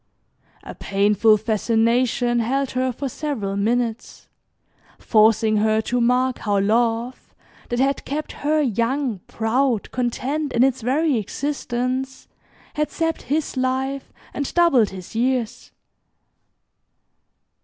A 0.63 0.73
painful 0.73 1.37
fascination 1.37 2.39
held 2.39 2.71
her 2.71 2.91
for 2.91 3.07
several 3.07 3.55
minutes, 3.55 4.27
forcing 4.97 5.57
her 5.57 5.79
to 5.81 6.01
mark 6.01 6.39
how 6.39 6.59
love, 6.59 7.35
that 7.69 7.77
had 7.77 8.03
kept 8.03 8.31
her 8.31 8.59
young, 8.63 9.19
proud, 9.27 9.91
content 9.91 10.53
in 10.53 10.63
its 10.63 10.81
very 10.81 11.17
existence, 11.19 12.27
had 12.73 12.89
sapped 12.89 13.21
his 13.21 13.55
life, 13.55 14.11
and 14.33 14.51
doubled 14.55 14.89
his 14.89 15.13
years. 15.13 15.69